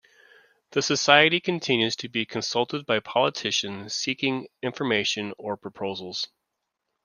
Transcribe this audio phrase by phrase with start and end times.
[0.71, 6.27] The Society continues to be consulted by politicians seeking information or proposals.